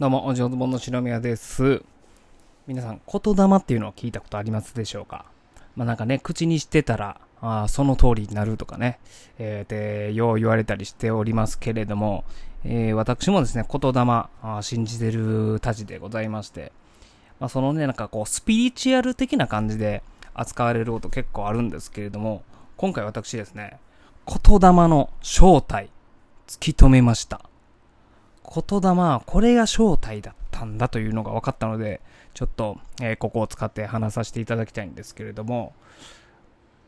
[0.00, 1.84] どうも、お上手本の白宮です。
[2.66, 5.24] 皆さん、言霊っていうのを聞いたことありますでしょうか？
[5.76, 8.98] まあなんかね、口にしてたら、あその通りになるとかね、
[9.38, 9.70] えー、
[10.08, 12.24] で、よう言われたりしておりますけれども、
[12.64, 14.00] えー私もですね、言霊、
[14.42, 16.72] あ信じてるたちでございまして、
[17.38, 20.02] まあそのね、なんかこう、スピリチュアル的な感じで
[20.34, 22.42] 扱われること結構あるんですけれども、
[22.78, 23.78] 今回私ですね、
[24.26, 25.88] 言霊の正体、
[26.48, 27.42] 突き止めました。
[28.44, 32.00] 言霊これが正体だったんだというのが分かったので、
[32.34, 35.72] ちょっと、えーここを使って話させていただきたいんですけれども、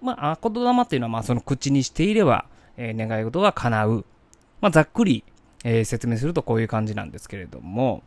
[0.00, 2.46] まあ、言霊っていうのは、まあ、その口にしていれば、
[2.76, 4.04] えー願い事が叶う。
[4.60, 5.24] まあ、ざっくり、
[5.64, 8.02] えー説明するとこういう感じなんですけれども、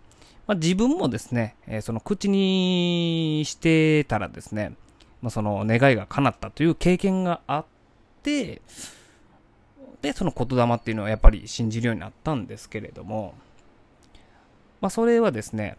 [0.47, 4.73] まあ、自分もですね、えその口にしてたらですね、
[5.21, 7.65] まあ、その願いが叶ったという経験があっ
[8.21, 8.61] て、
[10.05, 13.33] で、その言霊っていうのはやっぱり信じるようになったんですけれども、
[14.79, 15.77] まあ、それはですね、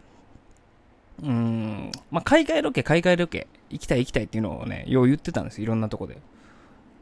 [1.23, 6.17] うん、まあ、海外ロケ、海外ロケ、行きたい行きたいっていうのをね、よう言ってたんです、いろんなとこで。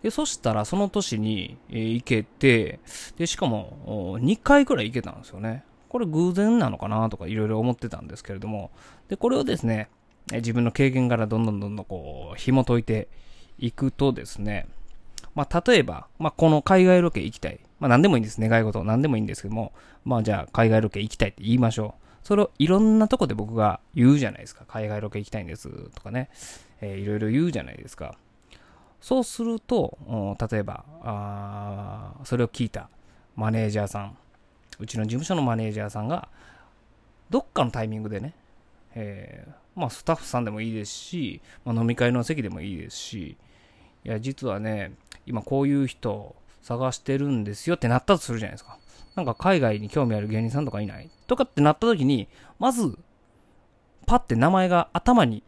[0.04, 2.80] で、そしたら、その年に、え行けて、
[3.18, 5.64] で、しかも、2回くらい行けたんですよね。
[5.90, 8.70] これ偶然なのかなとかいろいろ思ってたんですけれども、
[9.10, 9.90] で、これをですね、
[10.32, 13.08] 自分の経験からどんどんどんどんこう、紐解いて
[13.58, 14.68] いくとですね、
[15.36, 17.60] まあ、例えば、まあ、この海外ロケ行きたい。
[17.80, 18.40] まあ、何でもいいんです。
[18.40, 18.84] 願い事。
[18.84, 19.74] 何でもいいんですけども、
[20.06, 22.06] まあ、じゃあ、海外ロケ行きたいって言いましょう。
[22.26, 24.66] それをいろんなとこで僕が言うじゃないですか。
[24.68, 25.70] 海外ロケ行きたいんです。
[25.92, 26.30] とかね。
[26.82, 28.16] えーいろいろ言うじゃないですか。
[29.00, 29.98] そうすると、
[30.50, 30.84] 例えば、
[32.24, 32.90] それを聞いた
[33.36, 34.18] マネージャーさん、
[34.80, 36.28] うちの事務所のマネージャーさんが、
[37.30, 38.34] どっかのタイミングでね、
[38.96, 43.38] えーまあ、スタッフさんでもいいですし、まあ、飲み会の席でもいいですし、
[44.04, 44.94] いや、実はね、
[45.26, 48.78] 今こういう人探してるんですよってなったとするじゃないですか。
[49.16, 52.28] なんか海外に興味ある芸人さんとかいないとかってなった時に、
[52.60, 52.98] まず、
[54.06, 55.44] パッて名前が頭に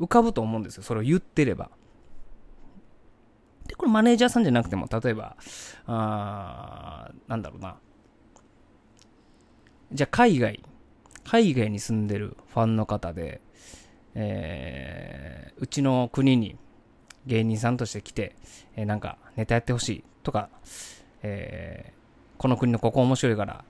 [0.00, 0.82] 浮かぶと思うんですよ。
[0.82, 1.70] それを言ってれば。
[3.66, 5.36] で、これマネージャーさんじゃなくても、例えば、
[5.86, 7.76] あーなんだろうな。
[9.92, 10.62] じゃあ海外、
[11.24, 13.40] 海外に住んでるファンの方で、
[14.14, 16.56] えーうちの国に
[17.26, 18.34] 芸人さんとして来て、
[18.76, 20.48] えーなんかネタやってほしいとか、
[21.22, 21.94] えー
[22.36, 23.64] この国のここ面白いから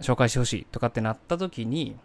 [0.00, 1.96] 紹介してほしいとかってなった時に、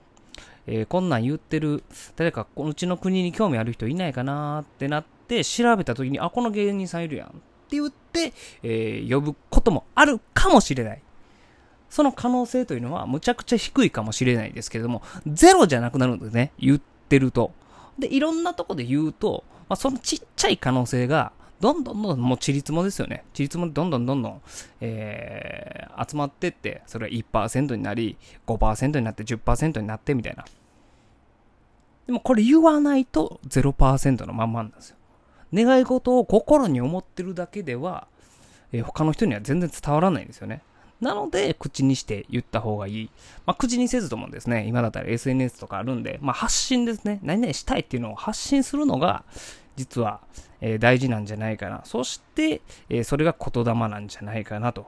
[0.68, 1.84] えーこんなん言ってる
[2.16, 7.38] 誰かこのうちの国に興味ある人いないかなってなって調べた時にあこの芸人さんいるやんって
[7.72, 11.02] 言って、えー呼ぶこともあるかもしれない。
[11.88, 17.54] その可能性というのはむちゃくちゃ低いかもしれないですけれどもゼロじゃなくなるんですね言ってると。
[18.00, 23.24] でいろんなとこで言うと、まあ、そのちっちゃい可能性がどんどんどんどんもうちりつもですよね。
[23.34, 24.42] ちりつもどんどんどんどん、
[24.82, 28.18] えー集まってって、それが1%になり、
[28.48, 30.44] 5%になって10%になってみたいな。
[32.06, 34.98] でもこれ言わないと0%のまんまなんですよ。
[35.54, 38.08] 願い事を心に思ってるだけでは、
[38.74, 40.62] えー他の人には全然伝わらないんですよね。
[41.02, 43.10] なので、口にして言った方がいい。
[43.46, 47.20] まあ、口にせずともですね、今だったら SNS とかあるんで、まあ、発信ですね。
[47.22, 49.24] 何々したいっていうのを発信するのが、
[49.76, 50.22] 実は、
[50.62, 51.82] えー大事なんじゃないかな。
[51.84, 54.88] そして、えーそれが言霊なんじゃないかなと。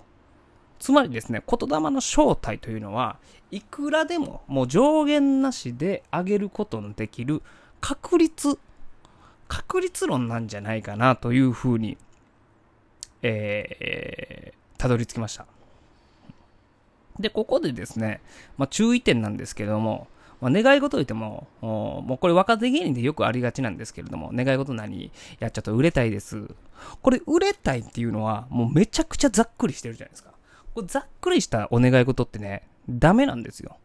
[0.79, 3.17] つまりですね、言霊の正体というのは、
[3.51, 7.41] いくらでも、もう上限なしで上げることのできる
[7.81, 8.57] 確率、
[9.47, 11.97] 確率論なんじゃないかなというふうに、
[13.23, 15.45] えー、たどり着きました。
[17.19, 18.21] で、ここでですね、
[18.57, 20.07] まあ、注意点なんですけども、
[20.39, 25.05] まあ、願い事といっても、もうこれ若手芸人でよくありがちなんですけれども、願い事何？
[25.05, 26.47] いや、ちょっと売れたいです。
[27.01, 30.31] これ、売れたいっていうのは、もうめちゃくちゃざっくりしてるじゃないですか。
[30.75, 33.77] これざっくりしたお願い事ってね、ダメなんですよ。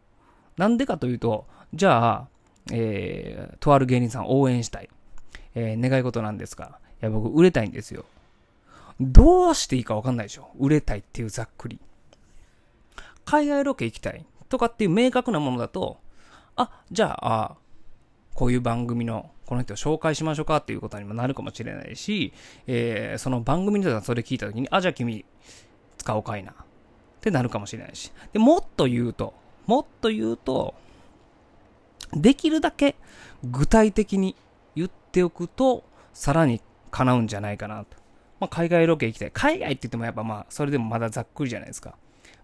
[0.57, 2.27] なんでかというと、じゃあ、
[2.71, 4.89] えー、とある芸人さん応援したい。
[5.55, 8.05] えー、願い事なんですかいや、僕、売れたいんですよ。
[9.01, 11.79] どうしていいかわかんないでしょ売れたいっていうざっくり。
[13.25, 15.99] 海外ロケ行きたいとかっていう明確なものだと、
[16.55, 17.55] あ、じゃあ、
[18.33, 22.33] こういう番組のこの人を紹介しましょうかっていうことにもなるかもしれないし、
[22.67, 25.25] えーその番組のそれ聞いたときに、あ、じゃあ君、
[25.97, 26.51] 使おうかいな。
[26.51, 26.55] っ
[27.21, 28.11] てなるかもしれないし。
[28.33, 29.33] で、もっと言うと、
[29.65, 30.73] もっと言うと、
[32.11, 32.95] できるだけ
[33.43, 34.35] 具体的に
[34.75, 35.83] 言っておくと、
[36.13, 36.61] さらに
[36.91, 37.97] 叶うんじゃないかなと。
[38.39, 39.31] まあ、海外ロケ行きたい。
[39.31, 41.95] 海外って言ってもやっぱまあ、それでもまだざっくりじゃないですか。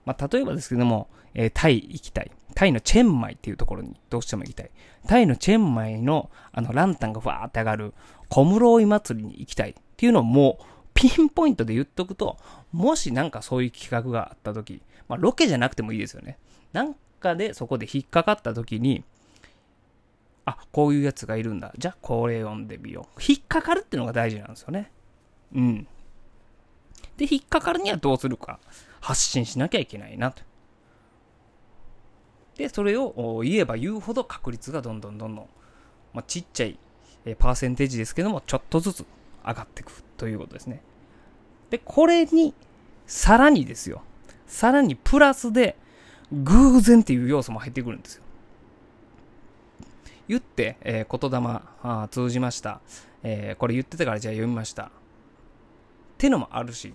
[0.06, 2.32] まあ、例えばですけども、えータイ行きたい。
[2.56, 4.72] タイのチェンマイっていうところにどうしても行きたい。
[5.08, 7.94] タイのチェンマイのあのランタンがふわーって上がる
[8.28, 10.64] 小室井祭りに行きたいっていうのをもう
[10.94, 12.38] ピンポイントで言っとくと、
[12.72, 16.38] もしなんかそういう企画があった時、まあロケじゃなくてもいいですよね。
[16.74, 19.04] なんかでそこで引っかかった時に、
[20.46, 21.72] あ、こういうやつがいるんだ。
[21.78, 23.22] じゃあこれ読んでみよう。
[23.26, 24.92] 引っかかるっていうのが大事なんですよね。
[25.54, 25.88] うん。
[27.18, 28.60] で、引っかかるにはどうするか。
[29.02, 30.44] 発信しなきゃいけないなと。
[32.56, 35.50] で、それを言えば言うほど確率がどんどんどんどん、
[36.14, 36.78] まあ、ちっちゃい、
[37.38, 39.06] パーセンテージですけども、ちょっとずつ
[39.46, 40.82] 上がっていくということですね。
[41.70, 42.54] で、これに、
[43.08, 44.02] さらにですよ。
[44.46, 45.78] さらにプラスで、
[46.32, 48.24] 偶然っていう要素も入ってくるんですよ。
[50.28, 52.82] 言って、えー、言霊あ通じました。
[53.24, 54.84] えー、これ言ってたからじゃあ読みました。
[54.84, 54.90] っ
[56.18, 56.94] てのもあるし、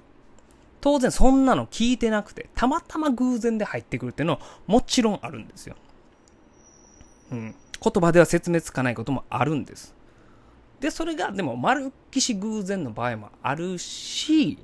[0.84, 5.76] 当然そんなの聞いてなくて、たまたま偶然で入ってくるっていうのはもちろんあるんですよ。
[7.32, 7.54] うん。
[7.82, 9.94] 言葉では説明つかないこともあるんです。
[10.80, 14.58] で、それがでも丸っきし偶然の場合もあるし、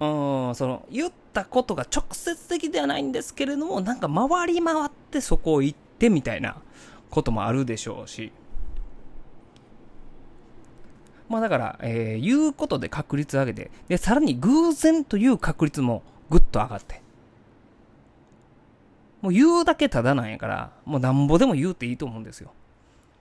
[0.00, 6.56] うん、その、言ったことが直接的ではないんですけれども、なんか回り回ってそこを行ってみたいな
[7.10, 8.32] こともあるでしょうし、
[11.34, 17.02] まあだから、えー、言うことで確率上げて、で、さらに偶然という確率もぐっと上がって。
[19.20, 22.52] もう言うだけただなんやから、もうなんぼでも言うていいと思うんですよ。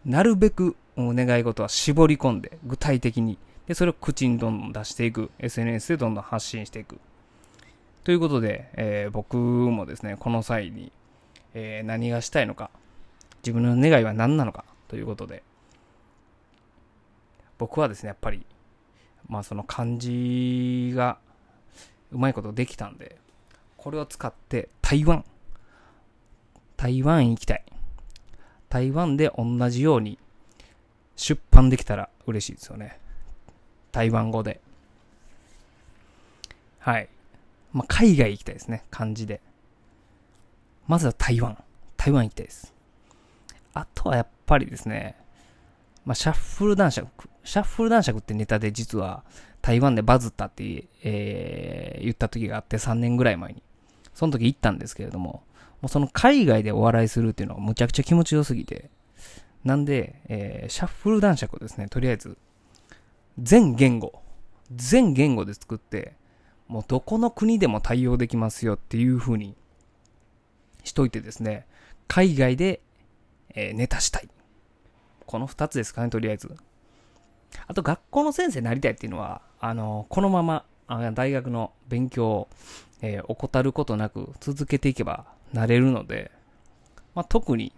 [0.06, 3.39] なるべくお願い事は絞り込んで、具体的に。
[3.65, 5.31] で、それを口にどんどん出していく。
[5.39, 7.00] SNS でどんどん発信していく。
[8.04, 10.92] ということで、えー、僕もですね、この際に、
[11.56, 12.69] えー、何がしたいのか、
[13.42, 15.42] 自分の願いは何なのかということで、
[17.63, 18.45] 僕はですね、やっぱり、
[19.30, 21.18] まあその漢字が
[22.12, 23.15] うまいことできたんで、
[23.77, 25.24] これを使って台湾、
[26.75, 27.63] 台湾行きたい。
[28.68, 30.19] 台湾で同じように
[31.15, 33.00] 出版できたら嬉しいですよね。
[33.94, 34.59] 台湾語で。
[36.80, 37.07] はい。
[37.71, 38.83] まあ、海外行きたいですね。
[38.92, 39.39] 漢字で。
[40.86, 41.57] まずは台湾。
[41.95, 42.74] 台湾行きたいです。
[43.74, 45.16] あとはやっぱりですね、
[46.04, 47.30] まあ、シャッフル男爵。
[47.44, 49.24] シャッフル男爵ってネタで実は
[49.62, 53.63] 台湾でバズったって、えー、言った時があって3年ぐらい前に。
[54.13, 55.44] その時行ったんですけれども、
[55.81, 58.90] もうその海外でお笑いするっていうのがむちゃくちゃ気持ちよすぎて、
[59.63, 62.38] なんで、えー、シャッフル男爵をですね、とりあえず、
[63.40, 64.22] 全言語、
[64.72, 66.16] 全言語で作って、
[66.68, 69.56] もうどこの国でも対応できますよっていう風に
[70.84, 71.66] しといてですね、
[72.07, 72.81] 海外で、
[73.56, 74.30] えー、ネタしたい。
[75.25, 76.56] この二つですかね、とりあえず。
[77.68, 82.48] あと、学校の先生になりたいっていうのは、あの、このまま、あ大学の勉強を、
[83.01, 86.31] えー、怠ることなく続けていけばなれるので、
[87.15, 87.71] まあ、特に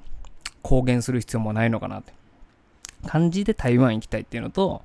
[0.61, 2.13] 公言する必要もないのかなって。
[3.05, 4.81] 漢字で台湾行きたいっていうのと、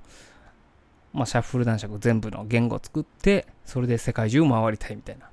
[1.12, 5.28] まあ、シャッフル男爵全部の言語を作って、それで世界中回りたいみたいな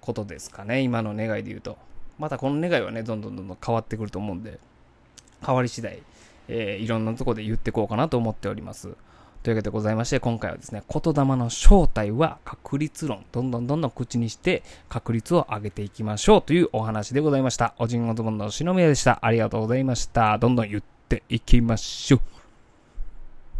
[0.00, 0.80] ことですかね。
[0.80, 1.76] 今の願いで言うと。
[2.18, 4.58] またこの願いはね、どんどんどんどん変わってくると思うんで、
[5.44, 6.02] 変わり次第、
[6.48, 8.96] えー、いろんなとこで言ってこうかなと思っております。
[9.42, 13.24] というわけでございまして、今回はですね、言霊の正体は確率論。
[13.30, 17.74] どんどんどんどん口にして確率を上げていきましょうというお話でございました。
[17.78, 19.18] おじんごとぼんの篠宮でした。
[19.22, 20.38] ありがとうございました。
[20.38, 22.37] どんどん言っていきましょう。